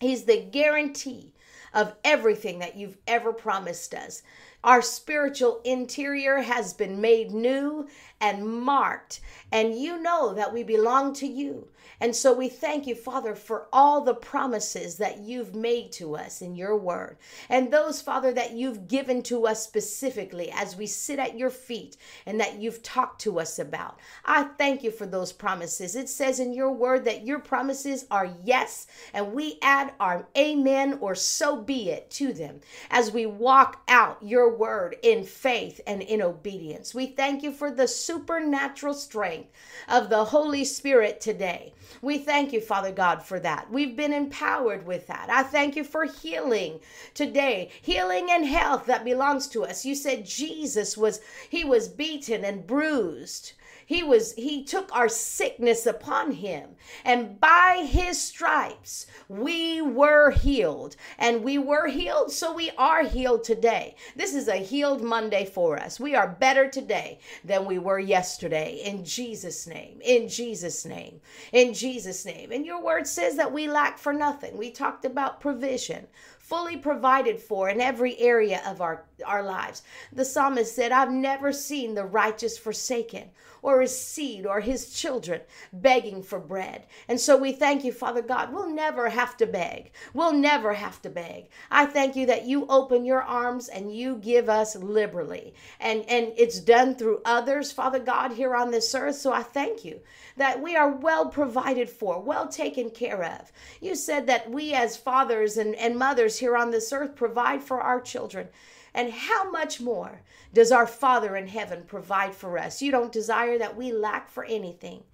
He's 0.00 0.24
the 0.24 0.40
guarantee 0.40 1.34
of 1.74 1.94
everything 2.04 2.58
that 2.60 2.76
you've 2.76 2.96
ever 3.06 3.32
promised 3.32 3.94
us. 3.94 4.22
Our 4.62 4.82
spiritual 4.82 5.60
interior 5.64 6.38
has 6.38 6.74
been 6.74 7.00
made 7.00 7.32
new 7.32 7.88
and 8.20 8.46
marked, 8.46 9.20
and 9.50 9.74
you 9.74 10.00
know 10.00 10.34
that 10.34 10.52
we 10.52 10.62
belong 10.62 11.14
to 11.14 11.26
you. 11.26 11.68
And 12.02 12.16
so 12.16 12.32
we 12.32 12.48
thank 12.48 12.86
you, 12.86 12.94
Father, 12.94 13.34
for 13.34 13.66
all 13.72 14.00
the 14.00 14.14
promises 14.14 14.96
that 14.96 15.18
you've 15.18 15.54
made 15.54 15.92
to 15.92 16.16
us 16.16 16.40
in 16.40 16.54
your 16.54 16.74
word. 16.76 17.18
And 17.50 17.70
those, 17.70 18.00
Father, 18.00 18.32
that 18.32 18.52
you've 18.52 18.88
given 18.88 19.22
to 19.24 19.46
us 19.46 19.62
specifically 19.62 20.50
as 20.50 20.76
we 20.76 20.86
sit 20.86 21.18
at 21.18 21.36
your 21.38 21.50
feet 21.50 21.98
and 22.24 22.40
that 22.40 22.58
you've 22.58 22.82
talked 22.82 23.20
to 23.22 23.38
us 23.38 23.58
about. 23.58 23.98
I 24.24 24.44
thank 24.44 24.82
you 24.82 24.90
for 24.90 25.04
those 25.04 25.32
promises. 25.32 25.94
It 25.94 26.08
says 26.08 26.40
in 26.40 26.54
your 26.54 26.72
word 26.72 27.04
that 27.04 27.26
your 27.26 27.38
promises 27.38 28.06
are 28.10 28.34
yes, 28.44 28.86
and 29.12 29.34
we 29.34 29.58
add 29.60 29.92
our 30.00 30.26
amen 30.38 30.98
or 31.02 31.14
so 31.14 31.60
be 31.60 31.90
it 31.90 32.10
to 32.12 32.32
them 32.32 32.60
as 32.90 33.12
we 33.12 33.26
walk 33.26 33.82
out 33.88 34.18
your 34.22 34.49
word 34.50 34.96
in 35.02 35.24
faith 35.24 35.80
and 35.86 36.02
in 36.02 36.20
obedience. 36.22 36.94
We 36.94 37.06
thank 37.06 37.42
you 37.42 37.52
for 37.52 37.70
the 37.70 37.88
supernatural 37.88 38.94
strength 38.94 39.50
of 39.88 40.10
the 40.10 40.24
Holy 40.24 40.64
Spirit 40.64 41.20
today. 41.20 41.72
We 42.02 42.18
thank 42.18 42.52
you, 42.52 42.60
Father 42.60 42.92
God, 42.92 43.22
for 43.22 43.40
that. 43.40 43.70
We've 43.70 43.96
been 43.96 44.12
empowered 44.12 44.86
with 44.86 45.06
that. 45.08 45.28
I 45.30 45.42
thank 45.42 45.76
you 45.76 45.84
for 45.84 46.04
healing 46.04 46.80
today, 47.14 47.70
healing 47.82 48.30
and 48.30 48.46
health 48.46 48.86
that 48.86 49.04
belongs 49.04 49.48
to 49.48 49.64
us. 49.64 49.84
You 49.84 49.94
said 49.94 50.26
Jesus 50.26 50.96
was, 50.96 51.20
he 51.48 51.64
was 51.64 51.88
beaten 51.88 52.44
and 52.44 52.66
bruised 52.66 53.52
he 53.90 54.04
was 54.04 54.34
he 54.34 54.62
took 54.62 54.88
our 54.94 55.08
sickness 55.08 55.84
upon 55.84 56.30
him 56.30 56.76
and 57.04 57.40
by 57.40 57.84
his 57.90 58.22
stripes 58.22 59.06
we 59.28 59.82
were 59.82 60.30
healed 60.30 60.94
and 61.18 61.42
we 61.42 61.58
were 61.58 61.88
healed 61.88 62.30
so 62.30 62.54
we 62.54 62.70
are 62.78 63.02
healed 63.02 63.42
today. 63.42 63.96
This 64.14 64.32
is 64.32 64.46
a 64.46 64.58
healed 64.58 65.02
Monday 65.02 65.44
for 65.44 65.76
us. 65.76 65.98
We 65.98 66.14
are 66.14 66.36
better 66.38 66.70
today 66.70 67.18
than 67.42 67.64
we 67.66 67.80
were 67.80 67.98
yesterday 67.98 68.80
in 68.84 69.04
Jesus 69.04 69.66
name. 69.66 69.98
In 70.04 70.28
Jesus 70.28 70.86
name. 70.86 71.20
In 71.52 71.74
Jesus 71.74 72.24
name. 72.24 72.52
And 72.52 72.64
your 72.64 72.80
word 72.80 73.08
says 73.08 73.34
that 73.38 73.52
we 73.52 73.66
lack 73.66 73.98
for 73.98 74.12
nothing. 74.12 74.56
We 74.56 74.70
talked 74.70 75.04
about 75.04 75.40
provision 75.40 76.06
fully 76.50 76.76
provided 76.76 77.38
for 77.38 77.68
in 77.68 77.80
every 77.80 78.18
area 78.18 78.60
of 78.66 78.80
our, 78.80 79.04
our 79.24 79.44
lives. 79.44 79.82
The 80.12 80.24
psalmist 80.24 80.74
said, 80.74 80.90
I've 80.90 81.12
never 81.12 81.52
seen 81.52 81.94
the 81.94 82.04
righteous 82.04 82.58
forsaken 82.58 83.30
or 83.62 83.80
his 83.80 83.96
seed 83.96 84.46
or 84.46 84.60
his 84.60 84.92
children 84.92 85.40
begging 85.72 86.22
for 86.22 86.40
bread. 86.40 86.86
And 87.08 87.20
so 87.20 87.36
we 87.36 87.52
thank 87.52 87.84
you, 87.84 87.92
Father 87.92 88.22
God. 88.22 88.52
We'll 88.52 88.70
never 88.70 89.08
have 89.08 89.36
to 89.36 89.46
beg. 89.46 89.92
We'll 90.12 90.32
never 90.32 90.72
have 90.72 91.00
to 91.02 91.10
beg. 91.10 91.50
I 91.70 91.86
thank 91.86 92.16
you 92.16 92.26
that 92.26 92.46
you 92.46 92.66
open 92.68 93.04
your 93.04 93.22
arms 93.22 93.68
and 93.68 93.94
you 93.94 94.16
give 94.16 94.48
us 94.48 94.74
liberally. 94.74 95.54
And, 95.78 96.04
and 96.08 96.32
it's 96.36 96.58
done 96.58 96.96
through 96.96 97.20
others, 97.24 97.70
Father 97.70 98.00
God, 98.00 98.32
here 98.32 98.56
on 98.56 98.70
this 98.70 98.92
earth. 98.94 99.16
So 99.16 99.32
I 99.32 99.42
thank 99.42 99.84
you 99.84 100.00
that 100.36 100.60
we 100.60 100.74
are 100.74 100.90
well 100.90 101.28
provided 101.28 101.88
for, 101.88 102.20
well 102.20 102.48
taken 102.48 102.90
care 102.90 103.22
of. 103.22 103.52
You 103.80 103.94
said 103.94 104.26
that 104.26 104.50
we, 104.50 104.72
as 104.72 104.96
fathers 104.96 105.58
and, 105.58 105.74
and 105.74 105.98
mothers 105.98 106.38
here 106.40 106.56
on 106.56 106.70
this 106.70 106.92
earth, 106.92 107.14
provide 107.14 107.62
for 107.62 107.80
our 107.80 108.00
children. 108.00 108.48
And 108.92 109.12
how 109.12 109.50
much 109.50 109.80
more 109.80 110.22
does 110.52 110.72
our 110.72 110.86
Father 110.86 111.36
in 111.36 111.46
heaven 111.46 111.84
provide 111.86 112.34
for 112.34 112.58
us? 112.58 112.82
You 112.82 112.90
don't 112.90 113.12
desire 113.12 113.56
that 113.58 113.76
we 113.76 113.92
lack 113.92 114.28
for 114.28 114.44
anything. 114.44 115.04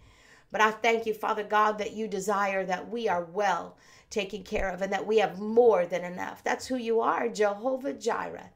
But 0.50 0.61
I 0.61 0.71
thank 0.71 1.04
you, 1.04 1.12
Father 1.12 1.45
God, 1.45 1.78
that 1.78 1.92
you 1.92 2.09
desire 2.09 2.64
that 2.64 2.88
we 2.88 3.09
are 3.09 3.25
well 3.25 3.76
taken 4.09 4.42
care 4.42 4.71
of 4.71 4.80
and 4.80 4.92
that 4.92 5.06
we 5.06 5.18
have 5.18 5.38
more 5.38 5.85
than 5.85 6.04
enough. 6.04 6.42
That's 6.42 6.66
who 6.66 6.76
you 6.76 7.00
are, 7.00 7.28
Jehovah 7.28 7.92
Jireh, 7.92 8.50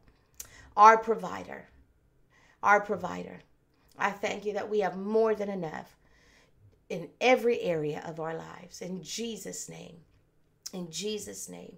our 0.77 0.97
provider. 0.97 1.69
Our 2.63 2.81
provider. 2.81 3.41
I 3.99 4.11
thank 4.11 4.47
you 4.47 4.55
that 4.55 4.71
we 4.71 4.81
have 4.81 4.97
more 4.97 5.35
than 5.35 5.51
enough 5.51 5.97
in 6.89 7.09
every 7.21 7.61
area 7.61 8.03
of 8.07 8.21
our 8.21 8.35
lives. 8.35 8.81
In 8.81 9.03
Jesus' 9.03 9.69
name. 9.69 9.97
In 10.73 10.91
Jesus' 10.91 11.49
name. 11.49 11.77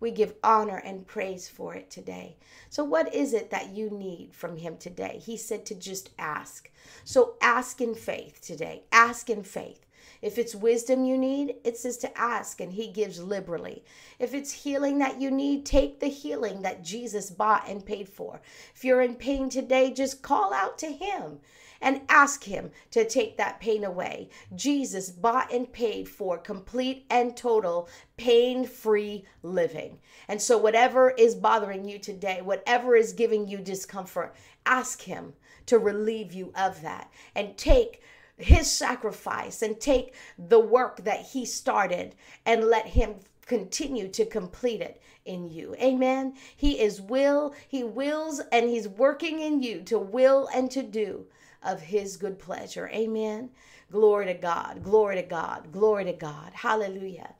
We 0.00 0.10
give 0.10 0.34
honor 0.42 0.78
and 0.78 1.06
praise 1.06 1.48
for 1.48 1.74
it 1.74 1.90
today. 1.90 2.36
So, 2.70 2.82
what 2.82 3.14
is 3.14 3.34
it 3.34 3.50
that 3.50 3.74
you 3.74 3.90
need 3.90 4.34
from 4.34 4.56
Him 4.56 4.78
today? 4.78 5.20
He 5.22 5.36
said 5.36 5.66
to 5.66 5.74
just 5.74 6.10
ask. 6.18 6.70
So, 7.04 7.34
ask 7.40 7.80
in 7.80 7.94
faith 7.94 8.40
today. 8.40 8.84
Ask 8.90 9.28
in 9.28 9.42
faith. 9.42 9.84
If 10.22 10.38
it's 10.38 10.54
wisdom 10.54 11.04
you 11.04 11.16
need, 11.16 11.56
it 11.64 11.76
says 11.76 11.96
to 11.98 12.18
ask 12.18 12.60
and 12.60 12.72
he 12.72 12.88
gives 12.88 13.22
liberally. 13.22 13.84
If 14.18 14.34
it's 14.34 14.52
healing 14.52 14.98
that 14.98 15.20
you 15.20 15.30
need, 15.30 15.64
take 15.64 16.00
the 16.00 16.08
healing 16.08 16.62
that 16.62 16.84
Jesus 16.84 17.30
bought 17.30 17.68
and 17.68 17.84
paid 17.84 18.08
for. 18.08 18.40
If 18.74 18.84
you're 18.84 19.02
in 19.02 19.14
pain 19.14 19.48
today, 19.48 19.92
just 19.92 20.22
call 20.22 20.52
out 20.52 20.78
to 20.78 20.86
him 20.86 21.40
and 21.80 22.02
ask 22.08 22.44
Him 22.44 22.70
to 22.90 23.08
take 23.08 23.36
that 23.36 23.60
pain 23.60 23.84
away. 23.84 24.28
Jesus 24.54 25.10
bought 25.10 25.52
and 25.52 25.72
paid 25.72 26.08
for 26.08 26.38
complete 26.38 27.06
and 27.10 27.36
total 27.36 27.88
pain 28.16 28.66
free 28.66 29.24
living. 29.42 29.98
And 30.28 30.40
so, 30.40 30.58
whatever 30.58 31.10
is 31.10 31.34
bothering 31.34 31.88
you 31.88 31.98
today, 31.98 32.42
whatever 32.42 32.96
is 32.96 33.12
giving 33.12 33.48
you 33.48 33.58
discomfort, 33.58 34.34
ask 34.66 35.02
Him 35.02 35.32
to 35.66 35.78
relieve 35.78 36.32
you 36.32 36.52
of 36.54 36.82
that 36.82 37.10
and 37.34 37.56
take 37.56 38.02
his 38.42 38.70
sacrifice 38.70 39.62
and 39.62 39.80
take 39.80 40.14
the 40.38 40.60
work 40.60 41.04
that 41.04 41.20
he 41.20 41.44
started 41.44 42.14
and 42.46 42.64
let 42.64 42.86
him 42.86 43.16
continue 43.46 44.08
to 44.08 44.24
complete 44.24 44.80
it 44.80 45.02
in 45.24 45.48
you. 45.48 45.74
Amen. 45.76 46.34
He 46.56 46.80
is 46.80 47.00
will, 47.00 47.54
he 47.68 47.82
wills 47.82 48.40
and 48.52 48.68
he's 48.68 48.88
working 48.88 49.40
in 49.40 49.62
you 49.62 49.82
to 49.82 49.98
will 49.98 50.48
and 50.54 50.70
to 50.70 50.82
do 50.82 51.26
of 51.62 51.80
his 51.80 52.16
good 52.16 52.38
pleasure. 52.38 52.88
Amen. 52.92 53.50
Glory 53.90 54.26
to 54.26 54.34
God. 54.34 54.82
Glory 54.84 55.16
to 55.16 55.22
God. 55.22 55.72
Glory 55.72 56.04
to 56.04 56.12
God. 56.12 56.52
Hallelujah. 56.54 57.34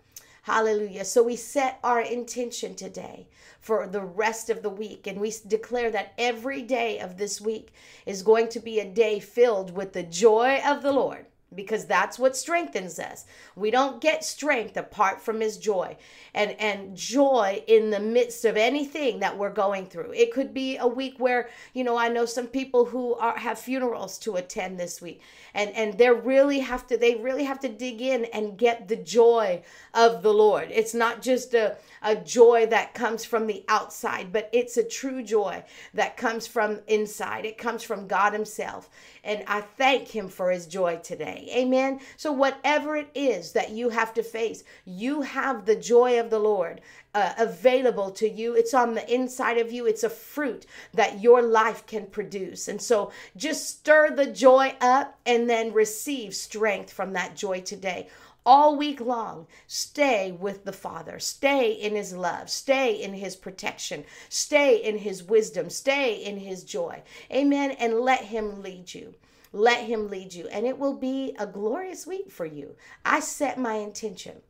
Hallelujah. 0.53 1.05
So 1.05 1.23
we 1.23 1.37
set 1.37 1.79
our 1.85 2.01
intention 2.01 2.75
today 2.75 3.29
for 3.61 3.87
the 3.87 4.03
rest 4.03 4.51
of 4.51 4.63
the 4.63 4.69
week, 4.69 5.07
and 5.07 5.21
we 5.21 5.33
declare 5.47 5.93
that 5.93 6.13
every 6.19 6.61
day 6.61 6.99
of 6.99 7.19
this 7.19 7.41
week 7.41 7.73
is 8.05 8.25
going 8.25 8.49
to 8.49 8.59
be 8.59 8.81
a 8.81 8.85
day 8.85 9.21
filled 9.21 9.71
with 9.71 9.93
the 9.93 10.03
joy 10.03 10.61
of 10.67 10.83
the 10.83 10.91
Lord 10.91 11.27
because 11.55 11.85
that's 11.87 12.19
what 12.19 12.37
strengthens 12.37 12.99
us. 12.99 13.25
We 13.57 13.71
don't 13.71 14.01
get 14.01 14.25
strength 14.25 14.77
apart 14.77 15.21
from 15.21 15.41
his 15.41 15.57
joy. 15.57 15.97
And 16.33 16.53
and 16.61 16.97
joy 16.97 17.65
in 17.67 17.91
the 17.91 17.99
midst 18.01 18.45
of 18.45 18.57
anything 18.57 19.21
that 19.21 19.37
we're 19.37 19.53
going 19.53 19.87
through. 19.87 20.13
It 20.13 20.33
could 20.33 20.55
be 20.55 20.77
a 20.77 20.87
week 20.87 21.15
where, 21.19 21.49
you 21.75 21.83
know, 21.83 21.97
I 21.97 22.09
know 22.09 22.25
some 22.25 22.47
people 22.47 22.85
who 22.85 23.15
are 23.15 23.37
have 23.37 23.59
funerals 23.59 24.19
to 24.21 24.37
attend 24.37 24.79
this 24.79 25.01
week. 25.03 25.21
And 25.55 25.71
and 25.71 25.99
they 25.99 26.11
really 26.11 26.61
have 26.61 26.87
to 26.89 26.97
they 26.97 27.17
really 27.17 27.45
have 27.45 27.61
to 27.61 27.69
dig 27.69 28.01
in 28.01 28.27
and 28.27 28.57
get 28.57 28.89
the 28.89 28.97
joy 28.97 29.63
of 29.95 30.23
the 30.23 30.33
Lord. 30.33 30.69
It's 30.71 30.95
not 30.95 31.21
just 31.23 31.55
a 31.55 31.77
a 32.03 32.17
joy 32.17 32.67
that 32.67 32.95
comes 32.95 33.25
from 33.25 33.47
the 33.47 33.65
outside, 33.69 34.33
but 34.33 34.49
it's 34.53 34.77
a 34.77 34.85
true 34.85 35.23
joy 35.23 35.63
that 35.95 36.17
comes 36.17 36.47
from 36.47 36.81
inside. 36.87 37.45
It 37.45 37.59
comes 37.59 37.83
from 37.83 38.07
God 38.07 38.33
himself. 38.33 38.89
And 39.23 39.45
I 39.47 39.61
thank 39.61 40.09
him 40.09 40.29
for 40.29 40.51
his 40.51 40.67
joy 40.67 40.97
today. 41.03 41.49
Amen. 41.55 42.01
So, 42.17 42.33
whatever 42.33 42.97
it 42.97 43.11
is 43.15 43.53
that 43.53 43.71
you 43.71 43.91
have 43.91 44.15
to 44.15 44.23
face, 44.23 44.65
you 44.85 45.23
have 45.23 45.67
the 45.67 45.77
joy 45.77 46.19
of 46.19 46.31
the 46.31 46.39
Lord 46.39 46.81
uh, 47.15 47.35
available 47.39 48.11
to 48.13 48.29
you. 48.29 48.55
It's 48.55 48.75
on 48.75 48.95
the 48.95 49.13
inside 49.13 49.59
of 49.59 49.73
you. 49.73 49.87
It's 49.87 50.05
a 50.05 50.11
fruit 50.11 50.65
that 50.95 51.21
your 51.21 51.43
life 51.43 51.87
can 51.87 52.07
produce. 52.07 52.69
And 52.69 52.81
so, 52.81 53.13
just 53.37 53.69
stir 53.69 54.15
the 54.15 54.27
joy 54.27 54.75
up 54.81 55.19
and 55.27 55.51
then 55.51 55.73
receive 55.73 56.35
strength 56.35 56.93
from 56.93 57.13
that 57.13 57.37
joy 57.37 57.61
today 57.61 58.09
all 58.45 58.77
week 58.77 59.01
long. 59.01 59.47
Stay 59.67 60.33
with 60.33 60.65
the 60.65 60.73
Father. 60.73 61.19
Stay 61.19 61.73
in 61.73 61.95
His 61.95 62.13
love. 62.13 62.51
Stay 62.51 63.03
in 63.03 63.15
His 63.15 63.37
protection. 63.37 64.05
Stay 64.29 64.83
in 64.83 64.99
His 64.99 65.23
wisdom. 65.23 65.71
Stay 65.71 66.25
in 66.25 66.39
His 66.39 66.65
joy. 66.65 67.03
Amen. 67.33 67.73
And 67.73 68.01
let 68.01 68.25
Him 68.25 68.63
lead 68.63 68.93
you. 68.93 69.15
Let 69.53 69.85
Him 69.85 70.09
lead 70.09 70.33
you, 70.33 70.47
and 70.49 70.65
it 70.65 70.79
will 70.79 70.95
be 70.95 71.35
a 71.39 71.47
glorious 71.47 72.07
week 72.07 72.31
for 72.31 72.47
you. 72.47 72.77
I 73.05 73.19
set 73.19 73.59
my 73.59 73.75
intention 73.75 74.43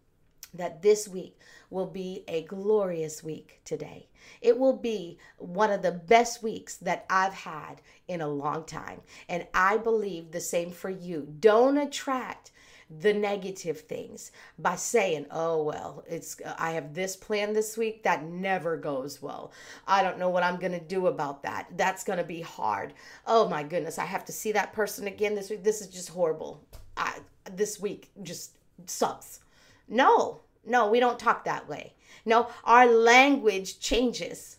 that 0.53 0.83
this 0.83 1.09
week 1.09 1.39
will 1.71 1.87
be 1.87 2.25
a 2.29 2.43
glorious 2.43 3.23
week 3.23 3.61
today. 3.65 4.09
It 4.41 4.59
will 4.59 4.77
be 4.77 5.19
one 5.39 5.71
of 5.71 5.83
the 5.83 5.93
best 5.93 6.43
weeks 6.43 6.77
that 6.79 7.07
I've 7.09 7.33
had 7.33 7.81
in 8.09 8.21
a 8.21 8.29
long 8.29 8.65
time. 8.65 9.01
And 9.29 9.47
I 9.55 9.77
believe 9.77 10.33
the 10.33 10.41
same 10.41 10.71
for 10.71 10.91
you. 10.91 11.35
Don't 11.39 11.79
attract 11.79 12.51
the 12.99 13.13
negative 13.13 13.81
things 13.83 14.33
by 14.59 14.77
saying, 14.77 15.27
"Oh 15.31 15.63
well, 15.63 16.05
it's 16.09 16.41
I 16.59 16.73
have 16.73 16.95
this 16.95 17.17
plan 17.17 17.53
this 17.53 17.77
week 17.77 18.03
that 18.03 18.25
never 18.25 18.77
goes 18.77 19.23
well. 19.23 19.53
I 19.87 20.03
don't 20.03 20.19
know 20.19 20.29
what 20.31 20.43
I'm 20.43 20.59
going 20.59 20.73
to 20.73 20.81
do 20.81 21.07
about 21.07 21.43
that. 21.45 21.69
That's 21.77 22.05
going 22.05 22.19
to 22.19 22.25
be 22.25 22.41
hard. 22.43 22.95
Oh 23.27 23.49
my 23.49 23.63
goodness, 23.63 23.99
I 23.99 24.05
have 24.07 24.25
to 24.27 24.33
see 24.33 24.53
that 24.53 24.73
person 24.73 25.07
again 25.07 25.35
this 25.35 25.51
week. 25.51 25.63
This 25.65 25.81
is 25.81 25.89
just 25.89 26.11
horrible. 26.11 26.65
I, 26.97 27.19
this 27.53 27.81
week 27.81 28.11
just 28.23 28.59
sucks." 28.87 29.41
No. 29.89 30.41
No, 30.65 30.89
we 30.91 31.01
don't 31.01 31.19
talk 31.19 31.45
that 31.45 31.69
way. 31.69 31.95
No, 32.27 32.49
our 32.65 32.87
language 32.87 33.81
changes 33.81 34.59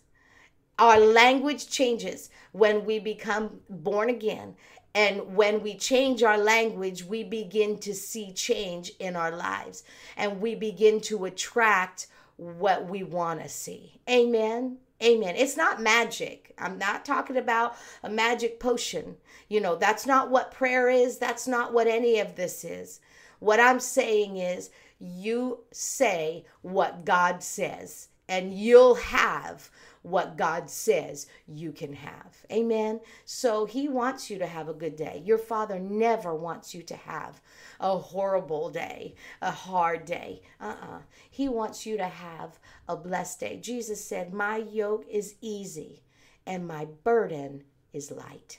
Our 0.78 0.98
language 0.98 1.68
changes 1.70 2.30
when 2.52 2.84
we 2.84 2.98
become 2.98 3.60
born 3.68 4.10
again. 4.10 4.56
And 4.94 5.34
when 5.34 5.62
we 5.62 5.74
change 5.74 6.22
our 6.22 6.36
language, 6.36 7.04
we 7.04 7.24
begin 7.24 7.78
to 7.78 7.94
see 7.94 8.32
change 8.32 8.92
in 8.98 9.16
our 9.16 9.34
lives 9.34 9.84
and 10.16 10.40
we 10.40 10.54
begin 10.54 11.00
to 11.02 11.24
attract 11.24 12.08
what 12.36 12.88
we 12.88 13.02
want 13.02 13.42
to 13.42 13.48
see. 13.48 14.00
Amen. 14.08 14.78
Amen. 15.02 15.34
It's 15.36 15.56
not 15.56 15.82
magic. 15.82 16.54
I'm 16.58 16.78
not 16.78 17.04
talking 17.04 17.36
about 17.36 17.74
a 18.02 18.10
magic 18.10 18.60
potion. 18.60 19.16
You 19.48 19.60
know, 19.60 19.76
that's 19.76 20.06
not 20.06 20.30
what 20.30 20.52
prayer 20.52 20.88
is. 20.88 21.18
That's 21.18 21.48
not 21.48 21.72
what 21.72 21.86
any 21.86 22.20
of 22.20 22.36
this 22.36 22.64
is. 22.64 23.00
What 23.40 23.58
I'm 23.58 23.80
saying 23.80 24.36
is, 24.36 24.70
you 25.00 25.60
say 25.72 26.44
what 26.60 27.04
God 27.04 27.42
says, 27.42 28.08
and 28.28 28.54
you'll 28.54 28.94
have 28.94 29.68
what 30.02 30.36
God 30.36 30.68
says 30.68 31.26
you 31.46 31.72
can 31.72 31.92
have. 31.92 32.44
Amen. 32.50 33.00
So 33.24 33.66
he 33.66 33.88
wants 33.88 34.28
you 34.30 34.38
to 34.38 34.46
have 34.46 34.68
a 34.68 34.74
good 34.74 34.96
day. 34.96 35.22
Your 35.24 35.38
father 35.38 35.78
never 35.78 36.34
wants 36.34 36.74
you 36.74 36.82
to 36.82 36.96
have 36.96 37.40
a 37.78 37.96
horrible 37.96 38.68
day, 38.70 39.14
a 39.40 39.50
hard 39.50 40.04
day. 40.04 40.42
Uh-uh. 40.60 41.02
He 41.30 41.48
wants 41.48 41.86
you 41.86 41.96
to 41.96 42.06
have 42.06 42.58
a 42.88 42.96
blessed 42.96 43.40
day. 43.40 43.58
Jesus 43.58 44.04
said, 44.04 44.34
"My 44.34 44.56
yoke 44.56 45.06
is 45.08 45.36
easy 45.40 46.02
and 46.44 46.66
my 46.66 46.84
burden 46.84 47.64
is 47.92 48.10
light." 48.10 48.58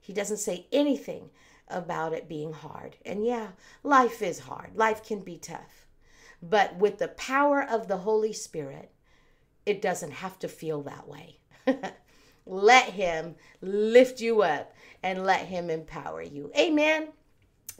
He 0.00 0.14
doesn't 0.14 0.38
say 0.38 0.66
anything 0.72 1.30
about 1.68 2.14
it 2.14 2.30
being 2.30 2.54
hard. 2.54 2.96
And 3.04 3.26
yeah, 3.26 3.48
life 3.82 4.22
is 4.22 4.38
hard. 4.38 4.74
Life 4.74 5.04
can 5.04 5.20
be 5.20 5.36
tough. 5.36 5.86
But 6.42 6.76
with 6.76 6.96
the 6.96 7.08
power 7.08 7.62
of 7.62 7.88
the 7.88 7.98
Holy 7.98 8.32
Spirit, 8.32 8.90
it 9.68 9.82
doesn't 9.82 10.12
have 10.12 10.38
to 10.38 10.48
feel 10.48 10.82
that 10.82 11.06
way. 11.06 11.38
let 12.46 12.86
Him 12.86 13.34
lift 13.60 14.20
you 14.20 14.42
up 14.42 14.72
and 15.02 15.24
let 15.26 15.46
Him 15.46 15.68
empower 15.68 16.22
you. 16.22 16.50
Amen. 16.58 17.08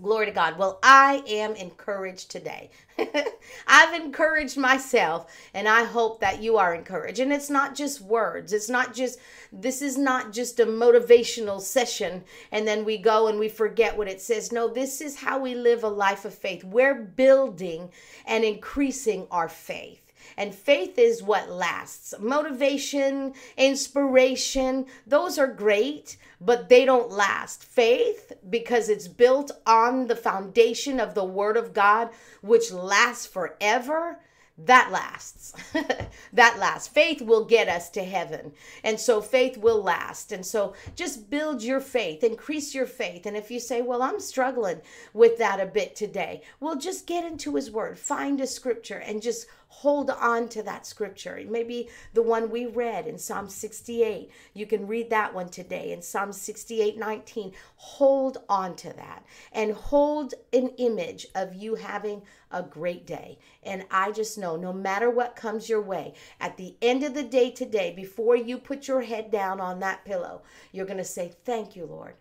Glory 0.01 0.27
to 0.27 0.33
God. 0.33 0.59
Well, 0.59 0.79
I 0.81 1.25
am 1.27 1.57
encouraged 1.57 2.31
today. 2.31 2.71
I've 3.67 4.01
encouraged 4.01 4.57
myself, 4.57 5.35
and 5.55 5.67
I 5.67 5.83
hope 5.83 6.21
that 6.21 6.41
you 6.41 6.57
are 6.57 6.73
encouraged. 6.73 7.19
And 7.19 7.33
it's 7.33 7.51
not 7.51 7.75
just 7.75 8.01
words, 8.01 8.53
it's 8.53 8.69
not 8.69 8.95
just, 8.95 9.19
this 9.51 9.83
is 9.83 9.99
not 9.99 10.33
just 10.33 10.61
a 10.61 10.67
motivational 10.67 11.61
session, 11.61 12.23
and 12.53 12.69
then 12.69 12.85
we 12.85 12.99
go 12.99 13.27
and 13.27 13.41
we 13.41 13.49
forget 13.49 13.97
what 13.97 14.07
it 14.07 14.21
says. 14.21 14.53
No, 14.53 14.69
this 14.69 15.01
is 15.01 15.17
how 15.17 15.41
we 15.41 15.57
live 15.57 15.83
a 15.83 15.89
life 15.89 16.25
of 16.25 16.35
faith. 16.35 16.63
We're 16.63 16.95
building 16.95 17.91
and 18.25 18.45
increasing 18.45 19.27
our 19.33 19.49
faith. 19.49 20.08
And 20.39 20.55
faith 20.55 21.01
is 21.01 21.21
what 21.21 21.51
lasts. 21.51 22.15
Motivation, 22.21 23.35
inspiration, 23.57 24.87
those 25.05 25.37
are 25.37 25.49
great, 25.49 26.17
but 26.41 26.69
they 26.69 26.85
don't 26.85 27.11
last. 27.11 27.65
Faith, 27.65 28.33
because 28.49 28.89
it's 28.89 29.09
built 29.09 29.51
on 29.67 30.07
the 30.07 30.15
foundation 30.15 31.01
of 31.01 31.15
the 31.15 31.25
Word 31.25 31.57
of 31.57 31.75
God, 31.75 32.11
which 32.41 32.71
lasts 32.71 33.27
forever, 33.27 34.21
that 34.65 34.91
lasts. 34.93 35.55
that 36.33 36.59
lasts. 36.59 36.89
Faith 36.89 37.23
will 37.23 37.45
get 37.45 37.69
us 37.69 37.91
to 37.91 38.03
heaven. 38.03 38.53
And 38.83 38.99
so 38.99 39.21
faith 39.21 39.57
will 39.57 39.83
last. 39.83 40.33
And 40.33 40.45
so 40.45 40.75
just 40.97 41.31
build 41.31 41.63
your 41.63 41.81
faith, 41.81 42.25
increase 42.25 42.75
your 42.75 42.87
faith. 42.87 43.27
And 43.27 43.37
if 43.37 43.51
you 43.51 43.61
say, 43.61 43.83
well, 43.83 44.03
I'm 44.03 44.19
struggling 44.21 44.81
with 45.13 45.39
that 45.39 45.61
a 45.61 45.67
bit 45.67 45.95
today, 45.95 46.43
well, 46.61 46.77
just 46.77 47.07
get 47.07 47.25
into 47.25 47.55
His 47.55 47.71
Word, 47.71 47.99
find 47.99 48.41
a 48.41 48.47
scripture, 48.49 48.99
and 48.99 49.23
just 49.23 49.47
hold 49.69 50.11
on 50.11 50.49
to 50.49 50.63
that 50.63 50.87
scripture. 50.87 51.41
Maybe 51.47 51.89
the 52.15 52.23
one 52.23 52.51
we 52.51 52.67
read 52.67 53.07
in 53.07 53.19
Psalm 53.19 53.49
68. 53.49 54.31
You 54.55 54.67
can 54.67 54.87
read 54.87 55.11
that 55.11 55.35
one 55.35 55.49
today 55.49 55.93
in 55.93 56.03
Psalm 56.03 56.33
68 56.33 56.99
19. 56.99 57.53
Hold 57.77 58.39
on 58.49 58.75
to 58.77 58.93
that 58.95 59.25
and 59.53 59.73
hold 59.73 60.35
an 60.53 60.71
image 60.79 61.27
of 61.35 61.55
you 61.55 61.77
having 61.77 62.23
a 62.51 62.63
great 62.63 63.07
day. 63.07 63.39
And 63.63 63.85
I 63.91 64.11
just 64.13 64.39
know 64.39 64.57
no 64.57 64.73
matter 64.73 65.11
what 65.11 65.37
comes 65.37 65.69
your 65.69 65.83
way, 65.83 66.15
at 66.41 66.57
the 66.57 66.77
end 66.81 67.05
of 67.05 67.15
the 67.15 67.23
day 67.23 67.51
today, 67.51 67.93
before 67.95 68.37
you 68.37 68.59
put 68.59 68.89
your 68.89 69.03
head 69.03 69.31
down 69.31 69.61
on 69.61 69.81
that 69.81 70.05
pillow, 70.05 70.43
you're 70.73 70.87
going 70.87 70.99
to 70.99 71.05
say, 71.05 71.35
Thank 71.45 71.77
you, 71.77 71.85
Lord 71.85 72.15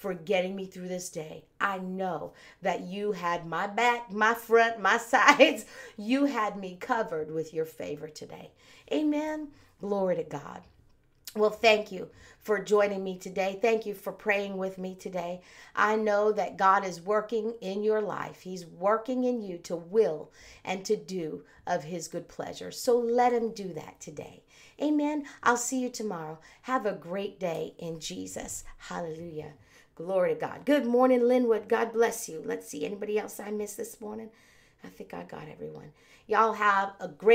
for 0.00 0.14
getting 0.14 0.56
me 0.56 0.64
through 0.64 0.88
this 0.88 1.10
day. 1.10 1.44
I 1.60 1.76
know 1.76 2.32
that 2.62 2.80
you 2.80 3.12
had 3.12 3.46
my 3.46 3.66
back, 3.66 4.10
my 4.10 4.32
front, 4.32 4.80
my 4.80 4.96
sides. 5.12 5.66
You 5.98 6.24
had 6.24 6.56
me 6.56 6.78
covered 6.80 7.30
with 7.30 7.52
your 7.52 7.66
favor 7.66 8.08
today. 8.08 8.50
Amen. 8.90 9.48
Glory 9.78 10.16
to 10.16 10.24
God. 10.24 10.62
Well, 11.36 11.50
thank 11.50 11.92
you 11.92 12.08
for 12.40 12.58
joining 12.58 13.04
me 13.04 13.18
today. 13.18 13.58
Thank 13.60 13.84
you 13.84 13.92
for 13.92 14.10
praying 14.10 14.56
with 14.56 14.78
me 14.78 14.94
today. 14.94 15.42
I 15.76 15.96
know 15.96 16.32
that 16.32 16.56
God 16.56 16.82
is 16.82 17.02
working 17.02 17.54
in 17.60 17.84
your 17.84 18.00
life. 18.00 18.40
He's 18.40 18.64
working 18.64 19.24
in 19.24 19.42
you 19.42 19.58
to 19.58 19.76
will 19.76 20.32
and 20.64 20.82
to 20.86 20.96
do 20.96 21.44
of 21.66 21.84
His 21.84 22.08
good 22.08 22.26
pleasure. 22.26 22.70
So 22.70 22.98
let 22.98 23.34
Him 23.34 23.52
do 23.52 23.74
that 23.74 24.00
today. 24.00 24.42
Amen. 24.82 25.26
I'll 25.42 25.58
see 25.58 25.78
you 25.80 25.90
tomorrow. 25.90 26.38
Have 26.62 26.86
a 26.86 26.92
great 26.92 27.38
day 27.38 27.74
in 27.78 28.00
Jesus. 28.00 28.64
Hallelujah. 28.78 29.52
Glory 30.04 30.32
to 30.32 30.40
God. 30.40 30.64
Good 30.64 30.86
morning, 30.86 31.28
Linwood. 31.28 31.68
God 31.68 31.92
bless 31.92 32.26
you. 32.26 32.42
Let's 32.42 32.66
see. 32.66 32.86
Anybody 32.86 33.18
else 33.18 33.38
I 33.38 33.50
missed 33.50 33.76
this 33.76 34.00
morning? 34.00 34.30
I 34.82 34.88
think 34.88 35.12
I 35.12 35.24
got 35.24 35.46
everyone. 35.46 35.92
Y'all 36.26 36.54
have 36.54 36.94
a 37.00 37.08
great 37.08 37.28